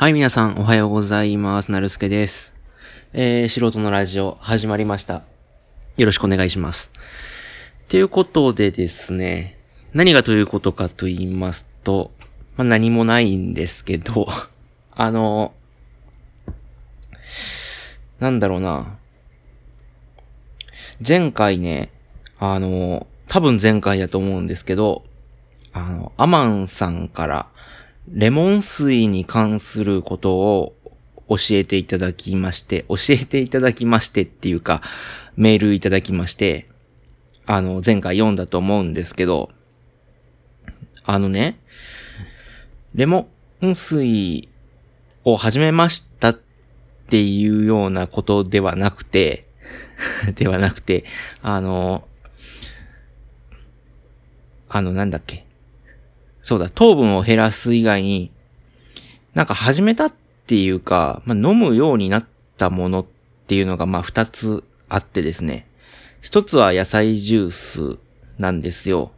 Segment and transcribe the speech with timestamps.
[0.00, 1.70] はい、皆さん、おはようございます。
[1.70, 2.54] なるすけです。
[3.12, 5.24] えー、素人のラジオ、始まりました。
[5.98, 6.90] よろしくお願いします。
[7.88, 9.58] ということでですね、
[9.92, 12.12] 何がということかと言いますと、
[12.56, 14.26] まあ、何もないんですけど、
[14.96, 15.52] あの、
[18.20, 18.96] なんだろうな。
[21.06, 21.90] 前回ね、
[22.38, 25.04] あの、多分前回だと思うんですけど、
[25.74, 27.46] あの、アマンさんから、
[28.12, 30.74] レモン水に関することを
[31.28, 34.82] 教えていただきまして、教えていただきましてっていうか、
[35.36, 36.68] メールいただきまして、
[37.46, 39.50] あの、前回読んだと思うんですけど、
[41.04, 41.60] あのね、
[42.96, 43.28] レモ
[43.62, 44.48] ン水
[45.22, 46.40] を始めましたっ
[47.08, 49.46] ていうようなことではなくて、
[50.34, 51.04] ではなくて、
[51.42, 52.08] あの、
[54.68, 55.46] あの、なんだっけ？
[56.42, 58.30] そうだ、糖分を減らす以外に、
[59.34, 60.14] なんか始めたっ
[60.46, 62.26] ていうか、まあ、飲むようになっ
[62.56, 63.06] たものっ
[63.46, 65.66] ていうのが、まあ、二つあってですね。
[66.20, 67.98] 一つは野菜ジュース
[68.38, 69.12] なんですよ。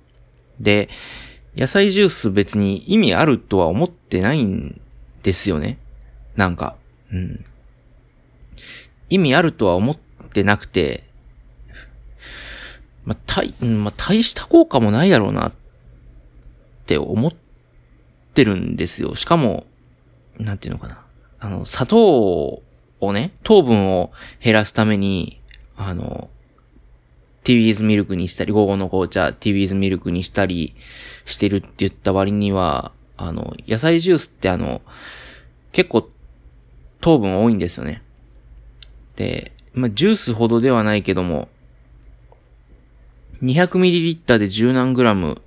[0.60, 0.88] で、
[1.56, 4.80] 野菜ジュース別に意味あるとは思ってないん
[5.22, 5.78] ですよね。
[6.36, 6.76] なんか、
[7.12, 7.44] うん。
[9.10, 9.96] 意味あるとは思っ
[10.32, 11.04] てなくて、
[13.04, 15.52] まあ、大、まあ、大した効果もないだろうなっ
[16.82, 17.32] って思っ
[18.34, 19.14] てるんですよ。
[19.14, 19.66] しかも、
[20.38, 21.04] なんていうのかな。
[21.38, 22.62] あの、砂糖
[23.00, 25.40] をね、糖分を減らすために、
[25.76, 26.28] あの、
[27.44, 30.74] ティビーズミルクにしたり、午後の紅茶、ティビーズミルクにしたり
[31.24, 34.82] してるって言った割には、あの、野菜ジュースってあの、
[35.72, 36.08] 結構
[37.00, 38.02] 糖分多いんですよね。
[39.16, 41.48] で、まあ、ジュースほどではないけども、
[43.42, 45.41] 200ml で10何グラム、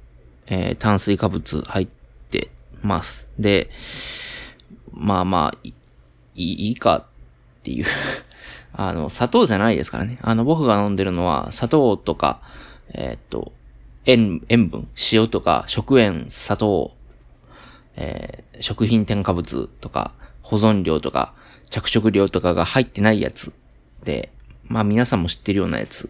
[0.47, 1.87] えー、炭水化物入っ
[2.29, 2.49] て
[2.81, 3.27] ます。
[3.39, 3.69] で、
[4.91, 5.73] まあまあ、い
[6.35, 7.05] いいかっ
[7.63, 7.85] ていう
[8.73, 10.19] あの、砂糖じゃないですからね。
[10.21, 12.41] あの、僕が飲んでるのは、砂糖とか、
[12.93, 13.53] えー、っと、
[14.05, 16.95] 塩、塩分、塩とか、食塩、砂糖、
[17.95, 21.33] えー、食品添加物とか、保存料とか、
[21.69, 23.51] 着色料とかが入ってないやつ
[24.03, 24.31] で、
[24.67, 26.09] まあ皆さんも知ってるようなやつ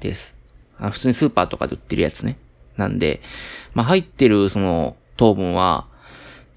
[0.00, 0.34] です。
[0.78, 2.36] あ普通にスーパーとかで売ってるやつね。
[2.76, 3.20] なんで、
[3.74, 5.86] まあ、入ってるその糖分は、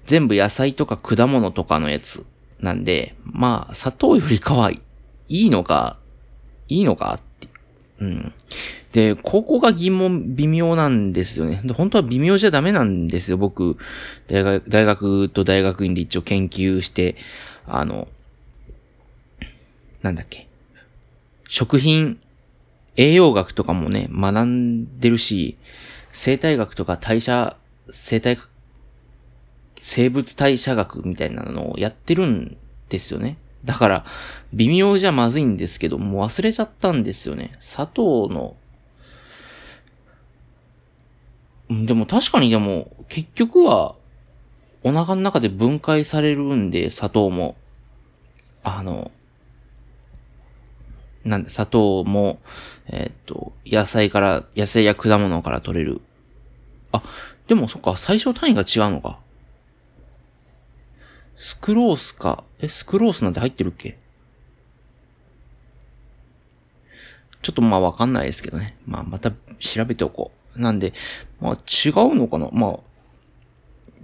[0.04, 2.24] 全部野菜とか果物とかのやつ
[2.60, 4.80] なんで、まあ、砂糖よりかはい
[5.28, 5.98] いのか、
[6.68, 7.48] いいのかって。
[8.00, 8.32] うん。
[8.92, 11.62] で、ここが疑問、微妙なんですよね。
[11.74, 13.36] 本当は微妙じゃダメなんですよ。
[13.36, 13.76] 僕、
[14.28, 17.16] 大学、大学と大学院で一応研究して、
[17.66, 18.08] あの、
[20.02, 20.48] なんだっけ。
[21.48, 22.18] 食品
[22.96, 25.58] 栄養学とかもね、学んでるし、
[26.16, 27.58] 生態学とか代謝、
[27.90, 28.38] 生態、
[29.82, 32.56] 生物代謝学みたいなのをやってるん
[32.88, 33.36] ですよね。
[33.66, 34.04] だから、
[34.54, 37.54] 微妙じゃまずいんですけど、もう忘れちゃったんですよね。
[37.60, 38.56] 砂糖の、
[41.68, 43.94] でも確かにでも、結局は、
[44.82, 47.56] お腹の中で分解されるんで、砂糖も。
[48.64, 49.10] あの、
[51.26, 52.38] なんで、砂糖も、
[52.86, 56.00] えー、っと、野菜から、野菜や果物から取れる。
[56.92, 57.02] あ、
[57.48, 59.18] でもそっか、最小単位が違うのか。
[61.36, 62.44] スクロースか。
[62.60, 63.98] え、スクロースなんて入ってるっけ？
[67.42, 68.76] ちょっとまあわかんないですけどね。
[68.86, 70.60] まあまた調べておこう。
[70.60, 70.94] なんで、
[71.40, 72.48] まあ違うのかな？
[72.52, 72.78] まあ、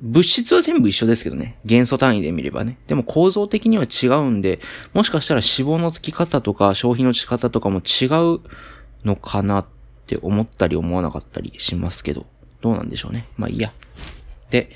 [0.03, 1.57] 物質は全部一緒ですけどね。
[1.65, 2.77] 元素単位で見ればね。
[2.89, 4.59] でも構造的には違うんで、
[4.93, 8.41] もしかしたら脂肪のつき方とか消費の仕方とかも違う
[9.05, 9.67] のかなっ
[10.07, 12.27] て思ったり思わなかったりしますけど、
[12.61, 13.29] どうなんでしょうね。
[13.37, 13.73] まあいいや。
[14.51, 14.71] で、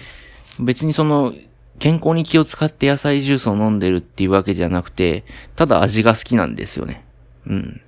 [0.60, 1.34] 別にその、
[1.80, 5.24] 健康に気を使って野菜ジュースを飲んでるっていうわけじゃなくて、
[5.56, 7.04] ただ味が好きなんですよね。
[7.46, 7.80] うん。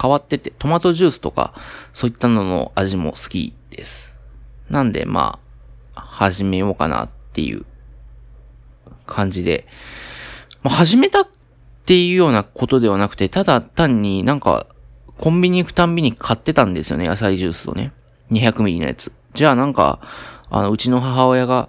[0.00, 1.54] 変わってて、トマトジュースとか、
[1.94, 4.12] そういったのの味も好きです。
[4.68, 5.45] なんで、まあ、
[5.96, 7.64] 始めようかなっていう
[9.06, 9.66] 感じで、
[10.62, 11.28] まあ、始めたっ
[11.86, 14.66] ていうようなことではなくて、ただ単になんか、
[15.18, 17.92] コンビニ行くたんびに買ってたんですよね、野菜ジュースをね。
[18.30, 19.12] 200ミリのやつ。
[19.34, 20.00] じゃあなんか、
[20.50, 21.68] あの、うちの母親が、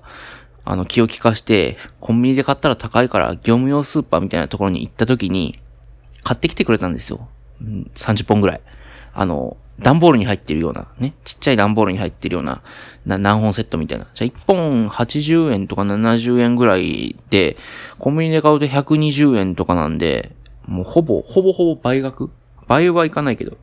[0.65, 5.57] あの、気を利かして、コンビニで買ったら高いから、業務用スーパーみたいなところに行った時に、
[6.23, 7.29] 買ってきてくれたんですよ。
[7.61, 8.61] 30本ぐらい。
[9.13, 12.61] あの、段ボールに入ってるような、ね、ちっちゃい段ボールに入ってるような、
[13.05, 14.07] な何本セットみたいな。
[14.15, 17.57] じゃあ1本80円とか70円ぐらいで、
[17.99, 20.35] コンビニで買うと120円とかなんで、
[20.65, 22.31] もうほぼ、ほぼほぼ倍額？
[22.67, 23.57] 倍はいかないけど。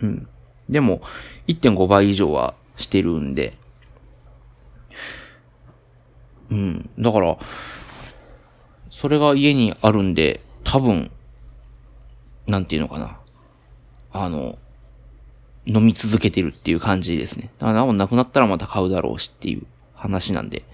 [0.00, 0.28] うん。
[0.70, 1.02] でも、
[1.48, 3.54] 1.5倍以上はしてるんで。
[6.50, 6.90] うん。
[6.98, 7.36] だから、
[8.90, 11.10] それが家にあるんで、多分、
[12.46, 13.18] なんていうのかな。
[14.12, 14.58] あの、
[15.68, 17.50] 飲み続けてるっていう感じですね。
[17.58, 20.64] だからもなくなったらまた買うだろうしっていう話なんで。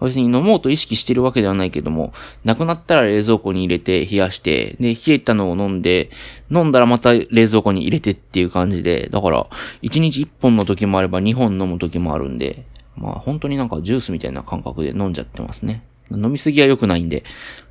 [0.00, 2.12] 別に飲もうと意識してるわけではないけども、
[2.44, 6.10] なくなったら冷蔵庫に入れて冷やして、で、冷えたのを飲んで、
[6.52, 9.46] 飲んだらまた冷蔵庫に入れてっていう感じで、だから、
[9.82, 12.64] 1日1本の時もあれば2本飲む時もあるんで、
[12.96, 15.82] まあ本当になんかジュースみたいな感覚で飲んじゃってますね。
[16.12, 17.24] 飲みすぎは良くないんで、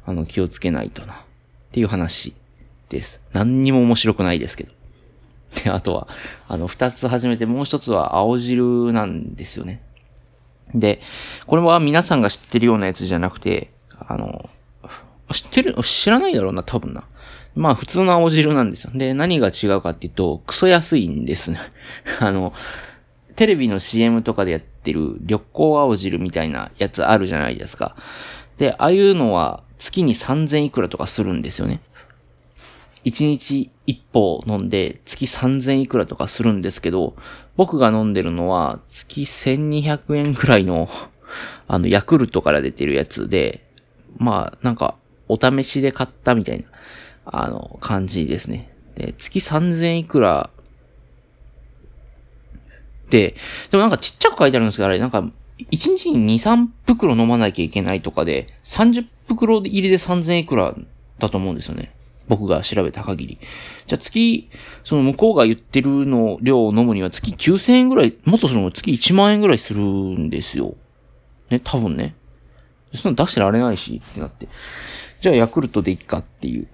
[0.05, 1.13] あの、気をつけないとな。
[1.13, 1.17] っ
[1.71, 2.33] ていう話
[2.89, 3.21] です。
[3.33, 4.76] 何にも面白くないですけど。
[5.63, 6.07] で、あとは、
[6.47, 9.81] あの、二つ始めて、もう一つは青汁なんですよね。
[10.73, 10.99] で、
[11.45, 13.71] これは皆さんが知ってるようなやつじゃなくて、
[14.07, 14.49] あの、
[15.33, 17.05] 知ってる、知らないだろうな、多分な。
[17.55, 18.91] まあ普通の青汁なんですよ。
[18.93, 21.57] で、何が違うかっていうと、クソ安いんですね。
[22.19, 22.53] あの、
[23.35, 27.95] テレビの CM とかでやってる旅行青汁みたいなやつあるじゃないですか。
[28.57, 31.81] で、ああいうのは月に3000いくらとかするんですよね。
[33.05, 37.15] 1日1本飲んで月3000いくらとかするんですけど、
[37.55, 40.89] 僕が飲んでるのは月1200円くらいの
[41.67, 43.65] あの、ヤクルトから出てるやつで、
[44.17, 44.95] まあ、なんか、
[45.27, 46.65] お試しで買ったみたいな、
[47.25, 48.71] あの、感じですね。
[48.95, 50.49] で、月3000いくら
[53.09, 53.35] で、
[53.71, 55.21] でもなんかちっちゃく書いてあるんですけど、あれ、なんか、
[55.71, 60.75] 1日に2、3袋飲まなきゃいけないとかで、30袋入りで3000いくら
[61.19, 61.91] だと思うんですよね。
[62.27, 63.37] 僕が調べた限り。
[63.85, 64.49] じゃあ月、
[64.83, 70.75] その向こうが言ってるの量を飲むには月9000円ぐらい、もっとするの月1万円ぐらいするんですよ。
[71.49, 72.15] ね、多分ね。
[72.93, 74.47] そんな出してられないしってなって。
[75.21, 76.67] じゃあヤクルトでいっかっていう。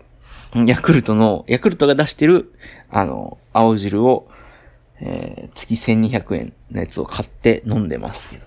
[0.68, 2.54] ヤクルトの、ヤクルトが出してる、
[2.90, 4.30] あの、青汁を、
[5.00, 8.46] えー、月1200円のやつを買って飲んでますけど。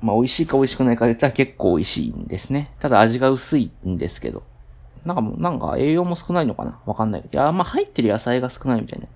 [0.00, 2.74] まあ美味しいか美味しくないかで言ったら結構美味しいんですね。
[2.78, 4.42] ただ味が薄いんですけど。
[5.04, 6.80] なんかもう、なんか栄養も少ないのかな？
[6.86, 7.38] わかんないけど。
[7.38, 9.06] いや、まあ入ってる野菜が少ないみたいな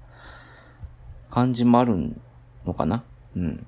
[1.30, 2.14] 感じもある
[2.66, 3.04] のかな？
[3.36, 3.66] うん。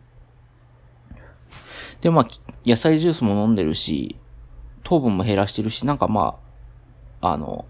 [2.01, 2.29] で、まあ、
[2.65, 4.17] 野菜ジュースも飲んでるし、
[4.85, 6.39] 糖分も減らしてるし、なんかま
[7.21, 7.67] あ、あの、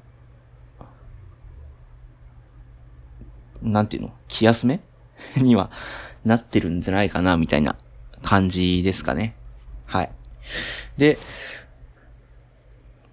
[3.63, 4.13] なんていうの？
[4.29, 4.81] 気休め？
[5.37, 5.71] には
[6.25, 7.77] なってるんじゃないかな、みたいな
[8.23, 9.35] 感じですかね。
[9.87, 10.11] はい。
[10.97, 11.19] で、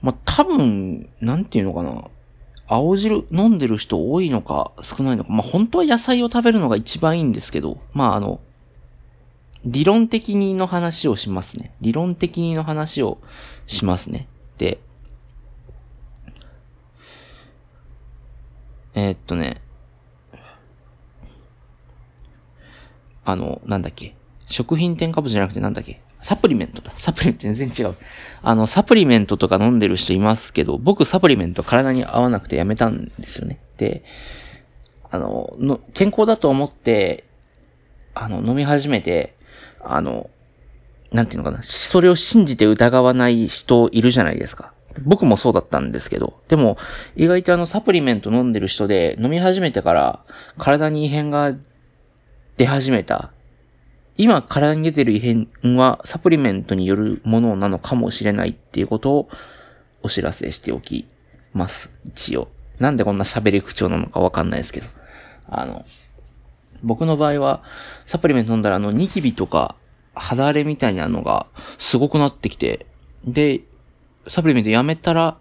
[0.01, 2.09] まあ、多分、なんていうのかな。
[2.69, 5.31] 青汁飲んでる人多いのか少ないのか。
[5.31, 8.41] まあ、本当は野菜を食べるのが一番いいんですけど、まあ、あの、
[9.65, 11.73] 理論的にの話をしますね。
[11.81, 13.19] 理論的にの話を
[13.65, 14.27] しますね。
[14.57, 14.79] で、
[18.93, 19.61] えー、っとね、
[23.23, 24.15] あの、なんだっけ。
[24.47, 26.01] 食品添加物じゃなくてなんだっけ。
[26.21, 26.91] サプリメントだ。
[26.91, 27.95] サプリメント全然違う。
[28.41, 33.59] あの、サプリメントとか飲んでる人いますけど、僕サプリメント体に合わなくてやめたんですよね。
[33.77, 34.03] で、
[35.09, 37.23] あの、の健康だと思って、
[38.13, 39.35] あの、飲み始めて、
[39.79, 40.29] あの、
[41.11, 44.73] なんていうのかな、それを信じて疑わない人いるじゃないですか。
[45.03, 46.39] 僕もそうだったんですけど。
[46.47, 46.77] でも、
[47.15, 50.19] 意外とあの、サプリメント飲んでる人で、飲み始めてから、
[50.57, 51.53] 体に異変が
[52.57, 53.31] 出始めた
[54.17, 59.29] 今体に出てる異変はサプリメントによるものなのかもしれないっていうことを
[60.01, 61.07] お知らせしておき
[61.53, 61.91] ます。
[62.07, 62.49] 一応。
[62.79, 64.87] なんでこんな喋り口調なのかわかんないですけど。
[65.47, 65.85] あの、
[66.83, 67.63] 僕の場合は
[68.05, 69.75] サプリメント飲んだらあのニキビとか
[70.15, 71.47] 肌荒れみたいなのが
[71.77, 72.87] すごくなってきて、
[73.23, 73.61] で、
[74.27, 75.37] サプリメントやめたら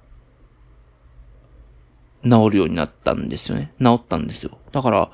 [2.25, 3.73] 治るようになったんですよね。
[3.80, 4.59] 治ったんですよ。
[4.73, 5.11] だから、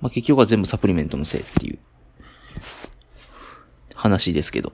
[0.00, 1.78] まあ、結局は全部サプリメントのせいっていう
[4.02, 4.72] 話ですけど。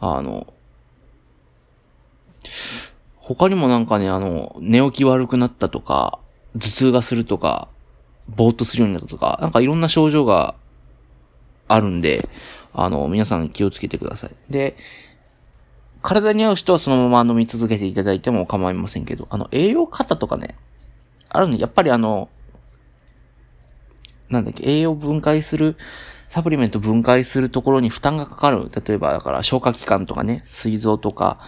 [0.00, 0.52] あの、
[3.16, 6.18] 他にもなんかね、あの、寝起き悪くなったとか、
[6.54, 7.68] 頭痛がするとか、
[8.28, 10.54] ぼーっとするようになったとか、なんかいろんな症状が
[11.68, 12.28] あるんで、
[12.72, 14.30] あの、皆さん気をつけてください。
[14.50, 14.76] で、
[16.02, 20.56] 体に合う人はそのまま飲み続けていただいても構いませんけど、あの、栄養過多とかね、
[21.28, 22.30] あるんで、やっぱりあの、
[24.30, 25.76] なんだっけ、栄養分解する
[26.28, 28.70] サプリメント分解するところに負担がかかる。
[28.86, 31.40] 例えば、だから消化器官とかね、膵臓とか、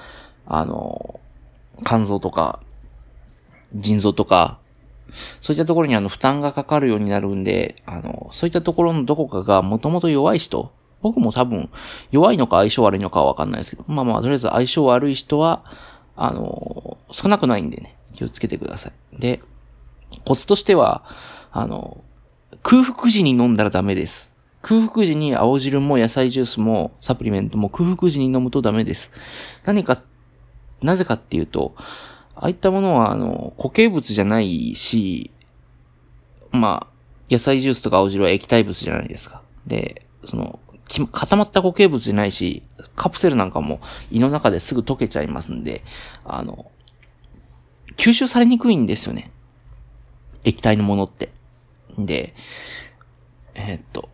[0.46, 1.20] あの、
[1.84, 2.60] 肝臓とか、
[3.74, 4.58] 腎臓とか、
[5.40, 11.70] そういったところにあの負担がかかるようになるんで、あの、そういったところのどこかがもともと弱い人、僕も多分
[12.10, 15.64] 弱いのか相性悪いのかはわかんないですけど、まあまあ、とりあえず相性悪い人は、
[16.16, 19.20] あの、少なくないんでね、気をつけてください。
[19.20, 19.40] で、
[20.24, 21.04] コツとしては、
[21.52, 22.02] あの、
[22.62, 24.27] 空腹時に飲んだらダメです。
[24.62, 29.10] 空腹時に青汁も野菜ジュースもサプリメントも空腹時に飲むとダメです。
[29.64, 30.02] 何か
[30.82, 31.74] なぜかっていうと、
[32.34, 35.32] ああいったものは、あの、固形物じゃないし、
[36.52, 36.98] まあ、
[37.30, 39.42] 野菜ジュースとか青汁は液体物じゃないですか。
[39.66, 40.60] で、その、
[41.12, 42.62] 固まった固形物じゃないし、
[42.96, 45.82] カプセルなんかも胃の中ですぐ溶けちゃいますんで、
[46.24, 46.70] あの、
[47.96, 49.30] 吸収されにくいんですよね。
[50.44, 51.30] 液体のものって。
[51.98, 52.34] で、
[53.54, 54.08] えー、っと、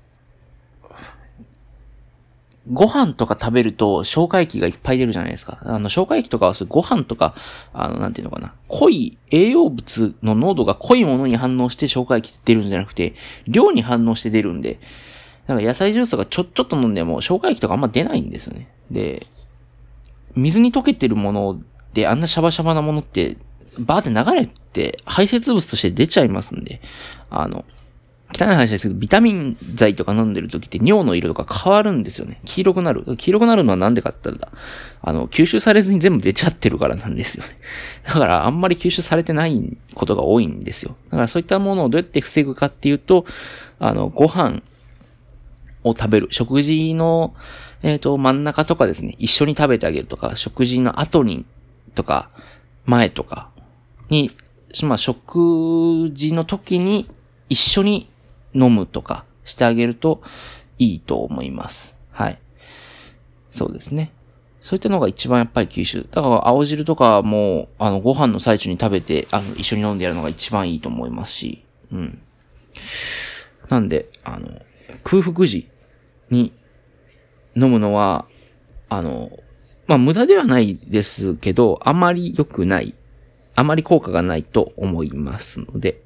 [2.71, 5.61] ご飯とか食べると消化液がいっぱい出るじゃないですか。
[5.65, 7.35] あの、消化液とかはご飯とか、
[7.75, 8.55] あの、なんていうのかな。
[8.69, 13.15] 濃い栄養物の濃度が濃いものに反応して消化液って出るんじゃなくて、
[13.47, 14.79] 量に反応して出るんで、
[15.47, 18.69] だか野菜ジュースとかちょ、ちょっと飲んでも消化液とかあんま出ないんですよね。
[18.91, 19.27] で、
[20.35, 21.61] 水に溶けてるもの
[21.93, 23.37] であんなシャバシャバなものって、
[23.79, 26.81] バーって流れて排泄物として出ちゃいますんで、
[27.29, 27.65] あの、
[28.35, 32.41] 汚い話ですけど、ビタミン剤とか飲んでる時って尿の色とか変わるんですよね。
[32.45, 33.05] 黄色くなる。
[33.17, 34.53] 黄色くなるのはなんでかって言ったら、
[35.03, 37.51] あの、吸収されずに全部出ちゃってるからなんですよね。
[38.05, 40.97] だからあんまり吸収されてないことが多いんですよ。
[41.11, 43.25] だからそういったものをどうやって防ぐかっていうと、
[43.79, 44.63] あの、ご飯
[45.85, 46.29] を食べる。
[46.31, 47.35] 食事の、
[47.83, 51.45] えっ、ー、と、真ん中とかですね、一緒に食べてあげるとか、食事の後に、
[51.95, 52.31] とか、
[52.87, 53.51] 前とか
[54.11, 54.31] に、
[54.83, 57.09] まあ、食事の時に
[57.49, 58.09] 一緒に
[58.55, 60.23] 飲むとかしてあげると
[60.79, 61.95] いいと思います。
[62.11, 62.39] はい。
[63.51, 64.13] そうですね。
[64.61, 66.07] そういったのが一番やっぱり吸収。
[66.11, 72.23] だから青汁とかも、あの、ご飯の最中に食べて、あの、一緒に飲んでやるのが一番いいと思いますし、うん。
[73.69, 74.49] なんで、あの、
[75.03, 75.69] 空腹時
[76.31, 76.53] に
[77.55, 78.27] 飲むのは、
[78.89, 79.31] あの、
[79.87, 82.95] まあ、無駄ではないですけど、あまり良くない、
[83.55, 86.01] あまり効果がないと思いますので、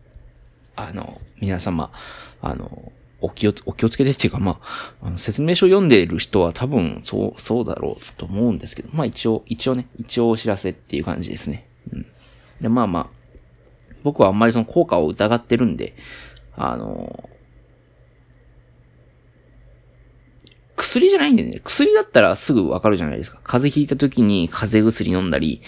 [0.75, 1.93] あの、皆様、
[2.41, 4.61] あの、お気を、お気をつけてっていうか、ま
[5.01, 11.69] あ、あの説明書読んでいる人は多分、そう、そうだろうと思うんですけど、まあ一応、一応ね、一応お知らせっていう感じですね。
[11.93, 12.07] うん。
[12.61, 13.19] で、まあまあ、
[14.05, 15.95] 僕はあんまりその効果を疑ってるんで、
[16.55, 17.29] あの、
[20.77, 23.41] 薬じゃないんでね、薬だったらすぐわかるじゃないですか。
[23.43, 25.61] 風邪ひいた時に風邪薬飲んだり、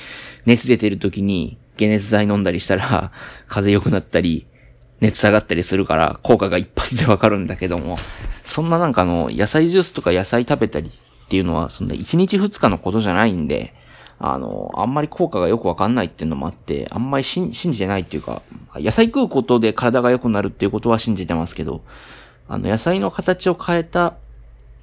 [0.46, 3.12] 熱出てる時に解熱剤飲んだりしたら、
[3.48, 4.46] 風邪良くなったり、
[5.00, 7.96] 熱下がったりするから効果が一発でわかるんだけども、
[8.42, 13.74] そんななんかあの、野菜ジュースとか野菜食べたりっていうのは、そんな1日2日のことじゃないんで、
[14.18, 18.42] あの、あんまり効果がよくわかんないっていうのもあって、あんまり信じてないっていうか、
[18.74, 21.82] 野菜食うことで体が良くなるっていうことは信じてますけど、
[22.46, 24.16] あの、野菜の形を変えた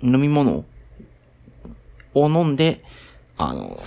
[0.02, 0.66] 飲み物
[2.16, 2.84] を飲んで、
[3.38, 3.80] あの、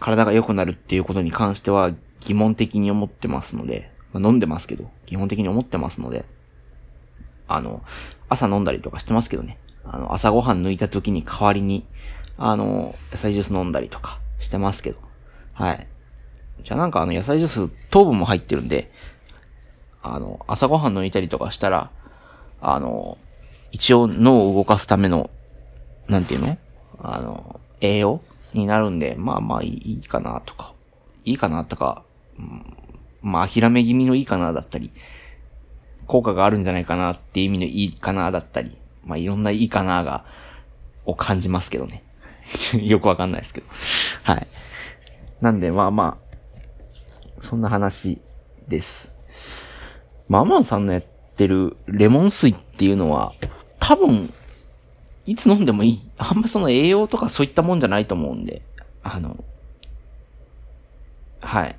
[0.00, 6.24] 体が良くなるっていうことに関しては疑問的に思ってますので、まあ、飲んでますけど、基本的に思ってますので、
[7.46, 7.82] あの、
[8.28, 9.58] 朝飲んだりとかしてますけどね。
[9.84, 11.86] あの、朝ごはん抜いた時に代わりに、
[12.38, 14.98] あの、野菜ジュース飲んだりとかしてますけど。
[15.52, 15.86] はい。
[16.62, 18.90] じゃあなんかあの野菜ジュース糖分も入ってるんで、
[20.02, 21.90] あの、朝ごはん抜いたりとかしたら、
[22.60, 23.18] あの、
[23.70, 25.30] 一応脳を動かすための、
[26.08, 26.58] なんていうの？
[26.98, 28.22] あの、栄養
[28.54, 30.72] になるんで、まあまあいいかなとか、
[31.24, 32.02] いいかなとか、
[33.26, 34.92] まあ、諦め気味のいいかなだったり、
[36.06, 40.24] 効果があるんじゃないかなっていう意味のいいかなだったり、まあ、いろんないいかなが、
[41.04, 42.04] を感じますけどね。
[42.80, 43.66] よくわかんないですけど。
[44.22, 44.46] はい。
[45.40, 48.20] なんで、まあまあ、そんな話
[48.68, 49.10] です。
[50.28, 51.02] ママンさんのやっ
[51.36, 53.32] てるレモン水っていうのは、
[53.80, 54.32] 多分、
[55.26, 56.10] いつ飲んでもいい。
[56.16, 58.62] あんまその栄養とかそういったもんじゃないと思うんで、
[59.02, 59.42] あの、
[61.40, 61.76] はい。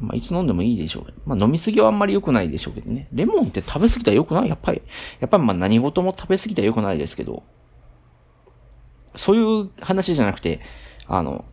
[0.00, 1.18] まあ、いつ飲んでもいいでしょうけど。
[1.26, 3.08] まあ、飲みすぎはあんまり良くないでしょうけどね。
[3.12, 4.48] レモンって食べ過ぎたら良くない？
[4.48, 4.82] やっぱり。
[5.20, 7.42] やっぱりま何事も食べ過ぎたら良くないですけど。
[9.14, 10.60] そういう話じゃなくて、
[11.06, 11.44] あの、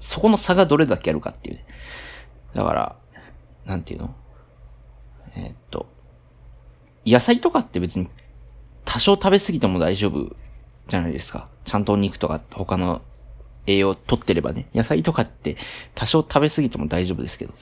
[0.00, 1.64] そこの差がどれだけあるかっていう、ね。
[2.54, 2.96] だから、
[3.64, 4.14] なんていうの？
[5.34, 5.86] えー、っと、
[7.06, 8.08] 野菜とかって別に
[8.84, 10.36] 多少食べ過ぎても大丈夫
[10.88, 11.48] じゃないですか。
[11.64, 13.00] ちゃんとお肉とか他の
[13.66, 15.56] 栄養取ってればね、野菜とかって
[15.94, 17.54] 多少食べ過ぎても大丈夫ですけど。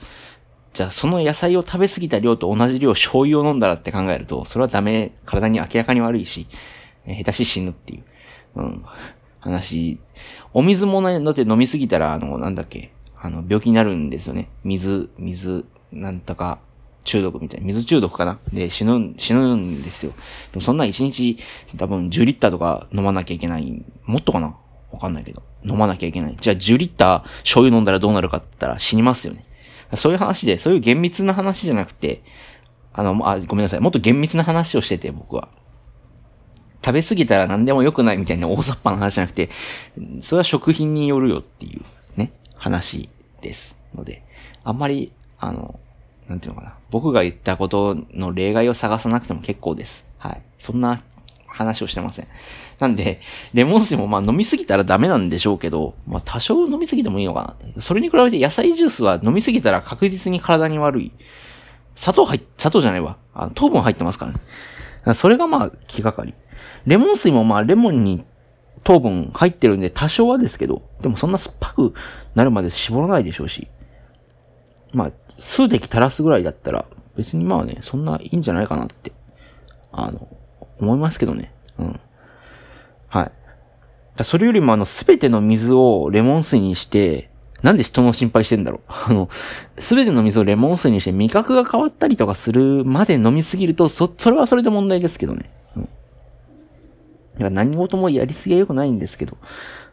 [0.73, 6.47] じゃあその野菜を食べ過ぎた量と同じ量醤油を飲んだらって考えると、それはダメ、体に明らかに悪いし、
[7.05, 8.03] 下手し死ぬっていう、
[8.55, 8.85] うん、
[9.41, 9.99] 話。
[10.53, 14.49] お水もね、だって飲みすぎたら、あの、なんだっけ、あの、病気になるんですよね。
[14.63, 16.59] 水、水、なんとか、
[17.03, 17.65] 中毒みたいな。
[17.65, 18.39] 水中毒かな？
[18.53, 20.13] で、死ぬ、死ぬんですよ。
[20.53, 21.37] でもそんな1日、
[21.75, 23.83] 多分10リッターとか飲まなきゃいけない。
[24.05, 24.55] もっとかな？
[24.91, 25.43] わかんないけど。
[25.63, 26.35] 飲まなきゃいけない。
[26.39, 29.45] じゃあ10リッター醤油飲んだらどうなるかって言ったら死にますよね。
[29.95, 32.23] そういう話で、そういう厳密な話じゃなくて、
[32.93, 33.79] あの、あ、ごめんなさい。
[33.79, 35.49] もっと厳密な話をしてて、僕は。
[36.83, 39.49] 食べ過ぎたら何でも良くないみたいな大雑把な話じゃなくて、
[40.21, 41.81] それは食品によるよっていう、
[42.19, 42.31] ね。
[42.55, 43.09] 話
[43.41, 44.23] ですので、
[44.63, 45.79] あんまり、あの、
[46.27, 46.75] なんていうのかな。
[46.89, 50.05] 僕が言ったことの例外を探さなくても結構です。
[50.17, 50.41] はい。
[50.57, 51.03] そんな
[51.47, 52.27] 話をしてません。
[52.81, 53.21] なんで、
[53.53, 57.81] レモン水もまあ飲みすぎたらダメなんでしょうけど、まあ多少飲みすぎてもいいのかな。
[57.81, 61.11] それに比べて野菜ジュースは飲みすぎたら確実に体に悪い。
[61.95, 63.17] 砂糖入っ、砂糖じゃないわ。
[63.35, 65.13] あ糖分入ってますからね。
[65.13, 66.33] それがまあ気がかり。
[66.87, 68.25] レモン水もまあレモンに
[68.83, 71.93] 糖分入ってるんで多少はですけど、でもそんな酸っぱく
[72.33, 73.67] なるまで絞らないでしょうし。
[74.91, 76.85] まあ、数滴垂らすぐらいだったら、
[77.15, 79.13] 別にまあね、そんないいんじゃないかなって、
[79.91, 80.27] あの、
[80.79, 81.53] 思いますけどね。
[81.77, 81.99] うん。
[83.11, 83.31] はい。
[84.15, 87.29] だそれよりもあの、すべての水をレモン水にして、
[87.61, 88.81] なんで人の心配してんだろう。
[89.11, 89.29] あの、
[89.77, 95.49] すべての水をレモン水にして味覚が変わったりとかするまで飲みすぎると、そ、それはそれで問題ですけどね。
[95.75, 95.83] うん。
[95.83, 95.87] い
[97.43, 99.37] や、何事もやりすぎは良くないんですけど、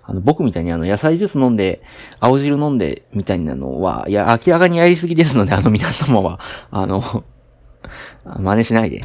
[0.05, 1.83] あの、僕みたいにあの、野菜ジュース飲んで、
[2.21, 7.03] 青汁飲んで、みたいなのは、いや、明らかにやりすぎですので、あの、皆様は、あの、
[8.25, 9.05] 真似しないで。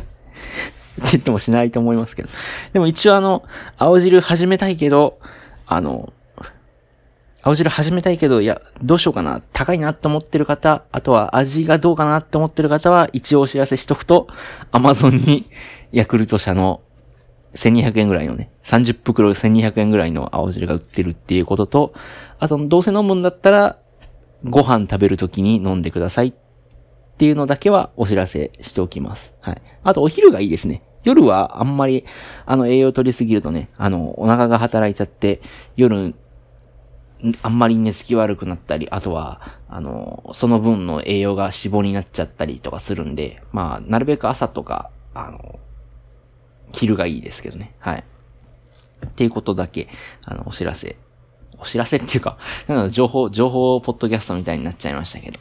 [1.02, 2.30] って言ってもしないと思いますけど。
[2.74, 3.44] でも一応あの、
[3.78, 5.20] 青汁始めたいけど、
[5.66, 6.14] あの、
[7.42, 9.42] 青汁始めたいけど、いや、どうしようかな。
[9.52, 14.28] 高いなって思ってる方、あとは味がどうかなって思ってる方は、一応お知らせしとくと、
[14.72, 15.50] アマゾンに
[15.92, 16.82] ヤクルト社の
[17.56, 21.94] 1200円ぐらいのね、30袋1200円ぐらいの青汁が売ってるっていうことと、
[22.40, 23.78] あと、どうせ飲むんだったら、
[24.46, 26.34] ご飯食べるときに飲んでくださいっ
[27.14, 29.34] っていうのだけはお知らせしておきます。
[29.42, 29.56] はい。
[29.84, 30.82] あと、お昼がいいですね。
[31.04, 32.06] 夜はあんまり、
[32.46, 35.42] あの、栄養取りすぎるとね、あの、お腹が働いちゃって、
[35.76, 36.16] 夜、
[37.42, 45.60] あんまり寝つき悪くなったり、あとは、あの、その分の栄養が脂肪になっちゃったりとかするんで、まあ、なるべく朝とか、あの、
[46.74, 47.76] 昼がいいですけどね。
[47.80, 48.04] はい。
[49.06, 49.88] っていうことだけ、
[50.26, 50.98] あの、お知らせ。
[51.60, 55.40] お知らせっていうか、なので情報、情報ポッドキャストみたいになっちゃいましたけど、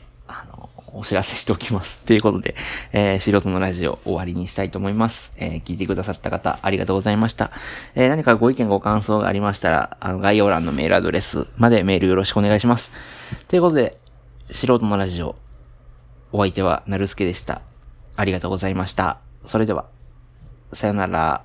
[0.94, 1.98] お知らせしておきます。
[2.04, 2.54] ということで、
[2.92, 5.32] えー、素人のラジオ終わりにしたいと思います。
[5.36, 7.50] えー、聞いてくださった方、ありがとうございました。
[7.94, 12.90] えー、何かご意見ご感想がありましたら、あの、概要欄のメールアドレスまでメールよろしくお願いします。
[13.48, 13.98] ということで、
[14.50, 15.36] 素人のラジオ、
[16.30, 17.62] お相手はなるすけでした。
[18.16, 19.18] ありがとうございました。
[19.46, 19.86] それでは。
[20.74, 21.44] さよなら。